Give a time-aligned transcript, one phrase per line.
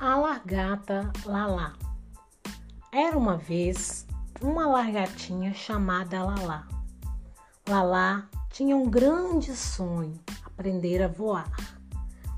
[0.00, 1.72] largata Lalá.
[2.92, 4.06] Era uma vez
[4.42, 6.68] uma largatinha chamada Lalá.
[7.66, 11.50] Lalá tinha um grande sonho, aprender a voar.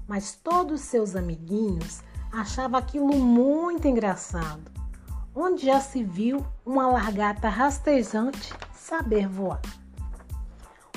[0.07, 2.01] Mas todos seus amiguinhos
[2.33, 4.71] achavam aquilo muito engraçado.
[5.35, 9.61] Onde já se viu uma largata rastejante saber voar?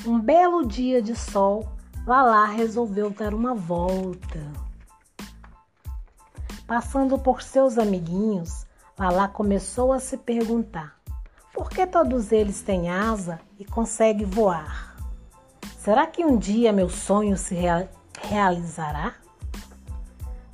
[0.06, 1.72] Um belo dia de sol,
[2.06, 4.71] Lalá resolveu dar uma volta
[6.72, 8.66] Passando por seus amiguinhos,
[8.98, 10.96] Lala começou a se perguntar:
[11.54, 14.96] por que todos eles têm asa e conseguem voar?
[15.80, 17.90] Será que um dia meu sonho se rea
[18.22, 19.16] realizará?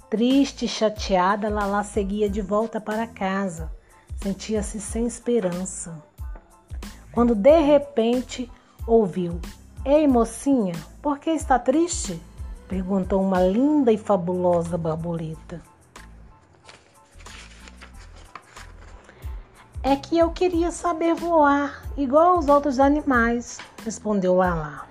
[0.09, 3.71] Triste e chateada, Lala seguia de volta para casa.
[4.15, 6.03] Sentia-se sem esperança.
[7.11, 8.51] Quando de repente
[8.87, 9.39] ouviu:
[9.85, 12.19] Ei, mocinha, por que está triste?
[12.67, 15.61] perguntou uma linda e fabulosa borboleta.
[19.89, 24.85] É que eu queria saber voar, igual os outros animais, respondeu Lala.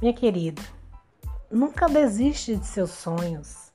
[0.00, 0.62] Minha querida,
[1.50, 3.70] nunca desiste de seus sonhos.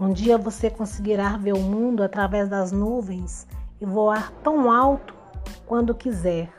[0.00, 3.46] Um dia você conseguirá ver o mundo através das nuvens
[3.82, 5.14] e voar tão alto
[5.66, 6.50] quando quiser,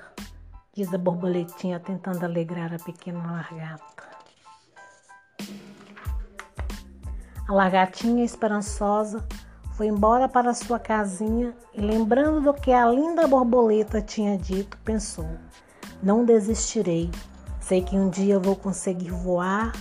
[0.75, 4.11] diz a borboletinha tentando alegrar a pequena largata.
[7.47, 9.27] A largatinha esperançosa
[9.73, 15.27] foi embora para sua casinha e, lembrando do que a linda borboleta tinha dito, pensou:
[16.01, 17.09] Não desistirei.
[17.59, 19.71] Sei que um dia vou conseguir voar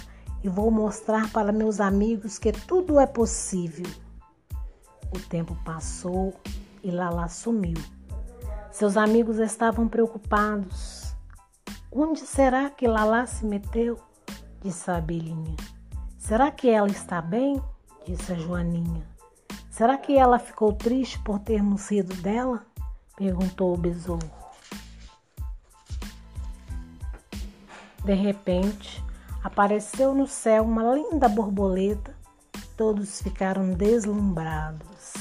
[0.42, 3.86] e vou mostrar para meus amigos que tudo é possível.
[5.12, 6.34] O tempo passou
[6.82, 7.78] e Lala sumiu.
[8.70, 11.14] Seus amigos estavam preocupados.
[11.90, 13.98] Onde será que Lala se meteu?
[14.62, 15.56] disse a abelhinha.
[16.16, 17.60] Será que ela está bem?
[18.06, 19.19] disse a Joaninha.
[19.80, 22.66] Será que ela ficou triste por termos rido dela?
[23.16, 24.30] perguntou o besouro.
[28.04, 29.02] De repente,
[29.42, 32.14] apareceu no céu uma linda borboleta.
[32.76, 35.14] Todos ficaram deslumbrados.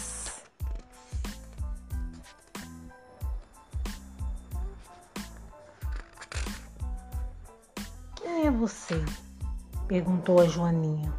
[8.17, 9.05] Quem é você?
[9.87, 11.13] perguntou a Joaninha.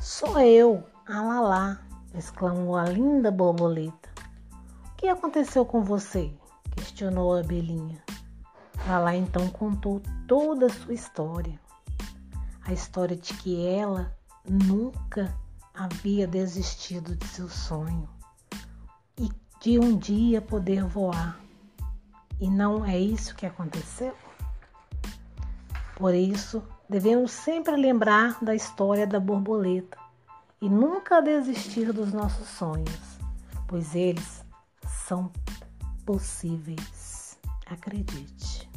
[0.00, 1.78] Sou eu, Alalá,
[2.16, 4.08] exclamou a linda borboleta.
[4.90, 6.34] O que aconteceu com você?
[6.72, 8.02] questionou a abelhinha.
[8.88, 11.60] Lalá então contou toda a sua história.
[12.64, 14.12] A história de que ela
[14.44, 15.32] nunca
[15.72, 18.08] havia desistido de seu sonho
[19.16, 19.30] e
[19.60, 21.38] de um dia poder voar.
[22.40, 24.12] E não é isso que aconteceu?
[25.94, 30.05] Por isso, devemos sempre lembrar da história da borboleta
[30.60, 33.18] e nunca desistir dos nossos sonhos,
[33.68, 34.44] pois eles
[35.06, 35.30] são
[36.04, 37.38] possíveis.
[37.66, 38.68] Acredite.